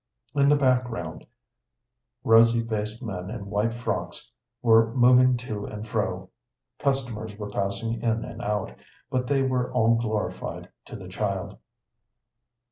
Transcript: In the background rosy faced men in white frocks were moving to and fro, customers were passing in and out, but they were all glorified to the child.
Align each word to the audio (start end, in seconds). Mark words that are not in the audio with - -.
In 0.33 0.49
the 0.49 0.55
background 0.55 1.27
rosy 2.23 2.63
faced 2.67 3.03
men 3.03 3.29
in 3.29 3.45
white 3.51 3.71
frocks 3.75 4.31
were 4.63 4.91
moving 4.95 5.37
to 5.37 5.67
and 5.67 5.87
fro, 5.87 6.31
customers 6.79 7.37
were 7.37 7.51
passing 7.51 8.01
in 8.01 8.25
and 8.25 8.41
out, 8.41 8.73
but 9.11 9.27
they 9.27 9.43
were 9.43 9.71
all 9.71 9.93
glorified 9.93 10.69
to 10.85 10.95
the 10.95 11.07
child. 11.07 11.59